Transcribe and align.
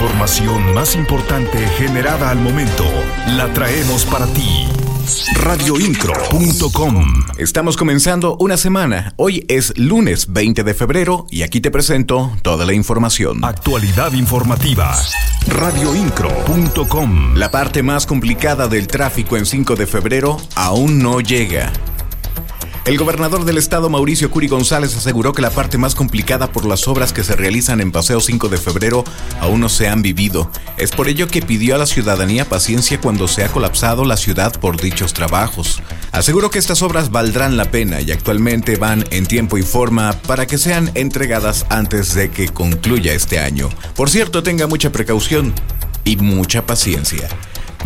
información 0.00 0.72
más 0.72 0.96
importante 0.96 1.58
generada 1.76 2.30
al 2.30 2.38
momento 2.38 2.84
la 3.36 3.52
traemos 3.52 4.06
para 4.06 4.26
ti. 4.28 4.66
Radioincro.com 5.34 7.04
Estamos 7.36 7.76
comenzando 7.76 8.34
una 8.38 8.56
semana. 8.56 9.12
Hoy 9.16 9.44
es 9.48 9.76
lunes 9.76 10.32
20 10.32 10.64
de 10.64 10.72
febrero 10.72 11.26
y 11.28 11.42
aquí 11.42 11.60
te 11.60 11.70
presento 11.70 12.34
toda 12.40 12.64
la 12.64 12.72
información. 12.72 13.44
Actualidad 13.44 14.14
informativa. 14.14 14.96
Radioincro.com 15.48 17.34
La 17.34 17.50
parte 17.50 17.82
más 17.82 18.06
complicada 18.06 18.68
del 18.68 18.86
tráfico 18.86 19.36
en 19.36 19.44
5 19.44 19.76
de 19.76 19.86
febrero 19.86 20.38
aún 20.54 20.98
no 20.98 21.20
llega. 21.20 21.70
El 22.90 22.98
gobernador 22.98 23.44
del 23.44 23.56
estado, 23.56 23.88
Mauricio 23.88 24.32
Curi 24.32 24.48
González, 24.48 24.96
aseguró 24.96 25.32
que 25.32 25.42
la 25.42 25.50
parte 25.50 25.78
más 25.78 25.94
complicada 25.94 26.50
por 26.50 26.66
las 26.66 26.88
obras 26.88 27.12
que 27.12 27.22
se 27.22 27.36
realizan 27.36 27.80
en 27.80 27.92
Paseo 27.92 28.20
5 28.20 28.48
de 28.48 28.56
febrero 28.56 29.04
aún 29.38 29.60
no 29.60 29.68
se 29.68 29.86
han 29.86 30.02
vivido. 30.02 30.50
Es 30.76 30.90
por 30.90 31.06
ello 31.06 31.28
que 31.28 31.40
pidió 31.40 31.76
a 31.76 31.78
la 31.78 31.86
ciudadanía 31.86 32.48
paciencia 32.48 33.00
cuando 33.00 33.28
se 33.28 33.44
ha 33.44 33.52
colapsado 33.52 34.04
la 34.04 34.16
ciudad 34.16 34.58
por 34.58 34.80
dichos 34.80 35.12
trabajos. 35.12 35.80
Aseguró 36.10 36.50
que 36.50 36.58
estas 36.58 36.82
obras 36.82 37.12
valdrán 37.12 37.56
la 37.56 37.70
pena 37.70 38.00
y 38.00 38.10
actualmente 38.10 38.74
van 38.74 39.04
en 39.12 39.24
tiempo 39.24 39.56
y 39.56 39.62
forma 39.62 40.12
para 40.26 40.48
que 40.48 40.58
sean 40.58 40.90
entregadas 40.94 41.66
antes 41.68 42.14
de 42.14 42.32
que 42.32 42.48
concluya 42.48 43.12
este 43.12 43.38
año. 43.38 43.68
Por 43.94 44.10
cierto, 44.10 44.42
tenga 44.42 44.66
mucha 44.66 44.90
precaución 44.90 45.54
y 46.04 46.16
mucha 46.16 46.66
paciencia 46.66 47.28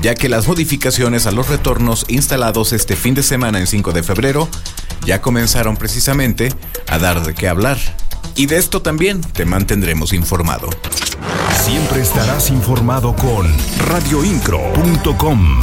ya 0.01 0.15
que 0.15 0.29
las 0.29 0.49
modificaciones 0.49 1.27
a 1.27 1.33
los 1.33 1.49
retornos 1.49 2.05
instalados 2.09 2.73
este 2.73 2.97
fin 2.97 3.15
de 3.15 3.23
semana 3.23 3.59
en 3.59 3.67
5 3.67 3.93
de 3.93 4.03
febrero 4.03 4.49
ya 5.05 5.21
comenzaron 5.21 5.77
precisamente 5.77 6.53
a 6.89 6.99
dar 6.99 7.25
de 7.25 7.35
qué 7.35 7.49
hablar. 7.49 7.79
Y 8.37 8.47
de 8.47 8.59
esto 8.59 8.83
también 8.83 9.21
te 9.21 9.45
mantendremos 9.45 10.13
informado. 10.13 10.69
Siempre 11.65 12.03
estarás 12.03 12.51
informado 12.51 13.15
con 13.15 13.47
radioincro.com. 13.87 15.61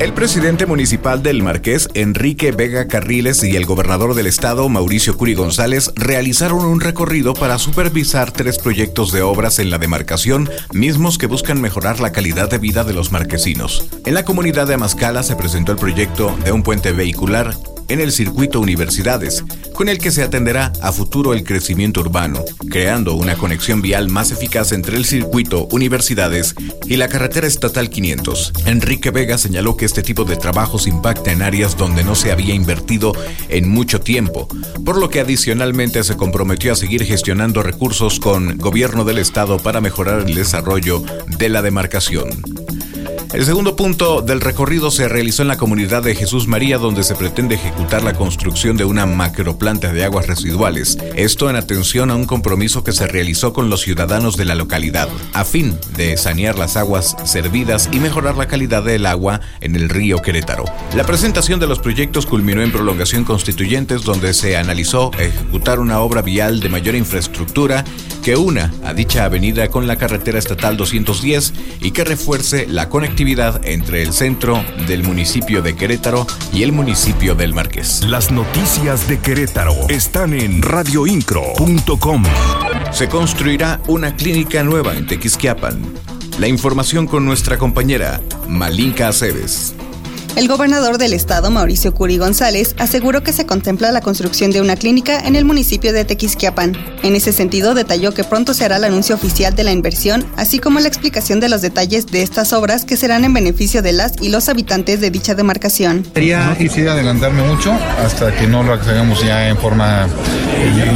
El 0.00 0.14
presidente 0.14 0.64
municipal 0.64 1.24
del 1.24 1.42
Marqués, 1.42 1.88
Enrique 1.94 2.52
Vega 2.52 2.86
Carriles, 2.86 3.42
y 3.42 3.56
el 3.56 3.66
gobernador 3.66 4.14
del 4.14 4.28
estado, 4.28 4.68
Mauricio 4.68 5.16
Curi 5.16 5.34
González, 5.34 5.90
realizaron 5.96 6.64
un 6.64 6.80
recorrido 6.80 7.34
para 7.34 7.58
supervisar 7.58 8.30
tres 8.30 8.58
proyectos 8.58 9.10
de 9.10 9.22
obras 9.22 9.58
en 9.58 9.70
la 9.70 9.78
demarcación, 9.78 10.48
mismos 10.72 11.18
que 11.18 11.26
buscan 11.26 11.60
mejorar 11.60 11.98
la 11.98 12.12
calidad 12.12 12.48
de 12.48 12.58
vida 12.58 12.84
de 12.84 12.92
los 12.92 13.10
marquesinos. 13.10 13.88
En 14.06 14.14
la 14.14 14.24
comunidad 14.24 14.68
de 14.68 14.74
Amascala 14.74 15.24
se 15.24 15.34
presentó 15.34 15.72
el 15.72 15.78
proyecto 15.78 16.32
de 16.44 16.52
un 16.52 16.62
puente 16.62 16.92
vehicular 16.92 17.56
en 17.88 18.00
el 18.00 18.12
circuito 18.12 18.60
Universidades, 18.60 19.42
con 19.78 19.88
el 19.88 19.98
que 19.98 20.10
se 20.10 20.24
atenderá 20.24 20.72
a 20.82 20.90
futuro 20.90 21.32
el 21.34 21.44
crecimiento 21.44 22.00
urbano, 22.00 22.44
creando 22.68 23.14
una 23.14 23.36
conexión 23.36 23.80
vial 23.80 24.08
más 24.08 24.32
eficaz 24.32 24.72
entre 24.72 24.96
el 24.96 25.04
circuito 25.04 25.68
Universidades 25.70 26.56
y 26.86 26.96
la 26.96 27.06
carretera 27.06 27.46
estatal 27.46 27.88
500. 27.88 28.54
Enrique 28.66 29.12
Vega 29.12 29.38
señaló 29.38 29.76
que 29.76 29.84
este 29.84 30.02
tipo 30.02 30.24
de 30.24 30.34
trabajos 30.34 30.88
impacta 30.88 31.30
en 31.30 31.42
áreas 31.42 31.76
donde 31.76 32.02
no 32.02 32.16
se 32.16 32.32
había 32.32 32.54
invertido 32.54 33.12
en 33.48 33.68
mucho 33.68 34.00
tiempo, 34.00 34.48
por 34.84 34.98
lo 34.98 35.10
que 35.10 35.20
adicionalmente 35.20 36.02
se 36.02 36.16
comprometió 36.16 36.72
a 36.72 36.76
seguir 36.76 37.04
gestionando 37.04 37.62
recursos 37.62 38.18
con 38.18 38.58
gobierno 38.58 39.04
del 39.04 39.18
estado 39.18 39.58
para 39.58 39.80
mejorar 39.80 40.26
el 40.26 40.34
desarrollo 40.34 41.04
de 41.38 41.48
la 41.50 41.62
demarcación. 41.62 42.57
El 43.34 43.44
segundo 43.44 43.76
punto 43.76 44.22
del 44.22 44.40
recorrido 44.40 44.90
se 44.90 45.06
realizó 45.06 45.42
en 45.42 45.48
la 45.48 45.58
comunidad 45.58 46.02
de 46.02 46.14
Jesús 46.14 46.46
María, 46.48 46.78
donde 46.78 47.04
se 47.04 47.14
pretende 47.14 47.56
ejecutar 47.56 48.02
la 48.02 48.14
construcción 48.14 48.78
de 48.78 48.86
una 48.86 49.04
macroplanta 49.04 49.92
de 49.92 50.02
aguas 50.02 50.26
residuales. 50.26 50.96
Esto 51.14 51.50
en 51.50 51.56
atención 51.56 52.10
a 52.10 52.16
un 52.16 52.24
compromiso 52.24 52.82
que 52.82 52.92
se 52.92 53.06
realizó 53.06 53.52
con 53.52 53.68
los 53.68 53.82
ciudadanos 53.82 54.38
de 54.38 54.46
la 54.46 54.54
localidad, 54.54 55.08
a 55.34 55.44
fin 55.44 55.78
de 55.94 56.16
sanear 56.16 56.56
las 56.56 56.78
aguas 56.78 57.16
servidas 57.24 57.90
y 57.92 58.00
mejorar 58.00 58.38
la 58.38 58.48
calidad 58.48 58.82
del 58.82 59.04
agua 59.04 59.42
en 59.60 59.76
el 59.76 59.90
río 59.90 60.22
Querétaro. 60.22 60.64
La 60.96 61.04
presentación 61.04 61.60
de 61.60 61.66
los 61.66 61.80
proyectos 61.80 62.24
culminó 62.24 62.62
en 62.62 62.72
prolongación 62.72 63.24
constituyentes, 63.24 64.04
donde 64.04 64.32
se 64.32 64.56
analizó 64.56 65.10
ejecutar 65.18 65.80
una 65.80 66.00
obra 66.00 66.22
vial 66.22 66.60
de 66.60 66.70
mayor 66.70 66.94
infraestructura 66.94 67.84
que 68.22 68.36
una 68.36 68.72
a 68.84 68.94
dicha 68.94 69.24
avenida 69.24 69.68
con 69.68 69.86
la 69.86 69.96
carretera 69.96 70.38
estatal 70.38 70.78
210 70.78 71.52
y 71.82 71.90
que 71.90 72.04
refuerce 72.04 72.66
la 72.66 72.88
conectividad 73.18 73.66
entre 73.66 74.02
el 74.02 74.12
centro 74.12 74.64
del 74.86 75.02
municipio 75.02 75.60
de 75.60 75.74
Querétaro 75.74 76.24
y 76.52 76.62
el 76.62 76.70
municipio 76.70 77.34
del 77.34 77.52
Marqués. 77.52 78.04
Las 78.04 78.30
noticias 78.30 79.08
de 79.08 79.18
Querétaro 79.18 79.74
están 79.88 80.34
en 80.34 80.62
radioincro.com. 80.62 82.22
Se 82.92 83.08
construirá 83.08 83.80
una 83.88 84.14
clínica 84.14 84.62
nueva 84.62 84.94
en 84.94 85.08
Tequisquiapan. 85.08 85.82
La 86.38 86.46
información 86.46 87.08
con 87.08 87.24
nuestra 87.24 87.58
compañera 87.58 88.20
Malinka 88.46 89.08
Aceves. 89.08 89.74
El 90.38 90.46
gobernador 90.46 90.98
del 90.98 91.14
estado, 91.14 91.50
Mauricio 91.50 91.92
Curi 91.92 92.16
González, 92.16 92.76
aseguró 92.78 93.24
que 93.24 93.32
se 93.32 93.44
contempla 93.44 93.90
la 93.90 94.00
construcción 94.00 94.52
de 94.52 94.60
una 94.60 94.76
clínica 94.76 95.18
en 95.18 95.34
el 95.34 95.44
municipio 95.44 95.92
de 95.92 96.04
Tequisquiapan. 96.04 96.76
En 97.02 97.16
ese 97.16 97.32
sentido, 97.32 97.74
detalló 97.74 98.14
que 98.14 98.22
pronto 98.22 98.54
se 98.54 98.64
hará 98.64 98.76
el 98.76 98.84
anuncio 98.84 99.16
oficial 99.16 99.56
de 99.56 99.64
la 99.64 99.72
inversión, 99.72 100.24
así 100.36 100.60
como 100.60 100.78
la 100.78 100.86
explicación 100.86 101.40
de 101.40 101.48
los 101.48 101.60
detalles 101.60 102.06
de 102.06 102.22
estas 102.22 102.52
obras 102.52 102.84
que 102.84 102.96
serán 102.96 103.24
en 103.24 103.34
beneficio 103.34 103.82
de 103.82 103.92
las 103.92 104.12
y 104.22 104.28
los 104.28 104.48
habitantes 104.48 105.00
de 105.00 105.10
dicha 105.10 105.34
demarcación. 105.34 106.06
No 106.14 106.56
quisiera 106.56 106.92
adelantarme 106.92 107.42
mucho 107.42 107.72
hasta 107.98 108.32
que 108.32 108.46
no 108.46 108.62
lo 108.62 108.74
hagamos 108.74 109.20
ya 109.24 109.48
en 109.48 109.58
forma 109.58 110.06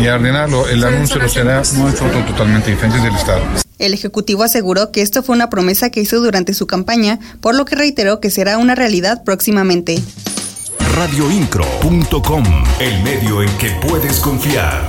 y, 0.00 0.06
ordenarlo. 0.06 0.68
El 0.68 0.84
anuncio 0.84 1.16
lo 1.16 1.28
será 1.28 1.56
nosotros 1.56 2.26
totalmente 2.26 2.70
diferentes 2.70 3.02
del 3.02 3.16
estado. 3.16 3.42
El 3.82 3.94
Ejecutivo 3.94 4.44
aseguró 4.44 4.92
que 4.92 5.02
esto 5.02 5.24
fue 5.24 5.34
una 5.34 5.50
promesa 5.50 5.90
que 5.90 6.00
hizo 6.00 6.20
durante 6.20 6.54
su 6.54 6.68
campaña, 6.68 7.18
por 7.40 7.56
lo 7.56 7.64
que 7.64 7.74
reiteró 7.74 8.20
que 8.20 8.30
será 8.30 8.56
una 8.58 8.76
realidad 8.76 9.24
próximamente. 9.24 10.00
Radioincro.com, 10.94 12.44
el 12.78 13.02
medio 13.02 13.42
en 13.42 13.48
que 13.58 13.70
puedes 13.88 14.20
confiar. 14.20 14.88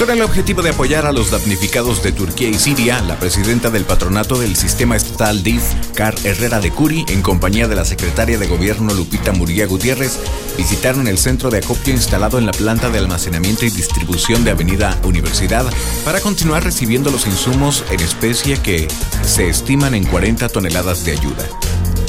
Con 0.00 0.10
el 0.10 0.22
objetivo 0.22 0.62
de 0.62 0.70
apoyar 0.70 1.04
a 1.04 1.12
los 1.12 1.30
damnificados 1.30 2.02
de 2.02 2.10
Turquía 2.10 2.48
y 2.48 2.54
Siria, 2.54 3.02
la 3.02 3.18
presidenta 3.18 3.68
del 3.68 3.84
patronato 3.84 4.40
del 4.40 4.56
sistema 4.56 4.96
estatal 4.96 5.42
DIF, 5.42 5.62
Car 5.94 6.14
Herrera 6.24 6.58
de 6.58 6.70
Curi, 6.70 7.04
en 7.08 7.20
compañía 7.20 7.68
de 7.68 7.76
la 7.76 7.84
secretaria 7.84 8.38
de 8.38 8.48
Gobierno 8.48 8.94
Lupita 8.94 9.32
Muría 9.32 9.66
Gutiérrez, 9.66 10.18
visitaron 10.60 11.08
el 11.08 11.16
centro 11.16 11.48
de 11.48 11.56
acopio 11.56 11.94
instalado 11.94 12.36
en 12.36 12.44
la 12.44 12.52
planta 12.52 12.90
de 12.90 12.98
almacenamiento 12.98 13.64
y 13.64 13.70
distribución 13.70 14.44
de 14.44 14.50
Avenida 14.50 15.00
Universidad 15.04 15.64
para 16.04 16.20
continuar 16.20 16.62
recibiendo 16.62 17.10
los 17.10 17.26
insumos 17.26 17.82
en 17.90 18.00
especie 18.00 18.58
que 18.58 18.86
se 19.24 19.48
estiman 19.48 19.94
en 19.94 20.04
40 20.04 20.50
toneladas 20.50 21.02
de 21.06 21.12
ayuda. 21.12 21.48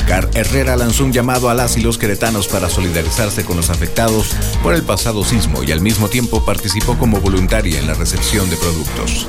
Car 0.06 0.30
Herrera 0.34 0.76
lanzó 0.76 1.06
un 1.06 1.14
llamado 1.14 1.50
a 1.50 1.54
las 1.54 1.78
y 1.78 1.82
los 1.82 1.98
queretanos 1.98 2.50
para 2.50 2.70
solidarizarse 2.70 3.46
con 3.46 3.56
los 3.56 3.70
afectados 3.70 4.32
por 4.62 4.74
el 4.74 4.84
pasado 4.84 5.24
sismo 5.24 5.64
y 5.64 5.72
al 5.72 5.80
mismo 5.80 6.10
tiempo 6.10 6.44
participó 6.44 6.98
como 6.98 7.22
voluntaria 7.22 7.80
en 7.80 7.88
la 7.88 7.94
recepción 7.94 8.50
de 8.50 8.58
productos. 8.58 9.28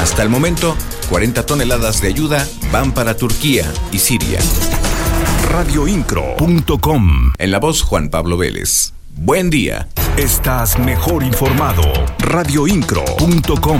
Hasta 0.00 0.22
el 0.22 0.30
momento, 0.30 0.74
40 1.10 1.44
toneladas 1.44 2.00
de 2.00 2.08
ayuda 2.08 2.48
van 2.72 2.94
para 2.94 3.14
Turquía 3.14 3.70
y 3.92 3.98
Siria. 3.98 4.40
Radioincro.com 5.56 7.32
En 7.38 7.50
la 7.52 7.60
voz 7.60 7.82
Juan 7.82 8.08
Pablo 8.08 8.36
Vélez. 8.36 8.92
Buen 9.10 9.50
día. 9.50 9.86
Estás 10.16 10.76
mejor 10.80 11.22
informado. 11.22 11.84
Radioincro.com 12.18 13.78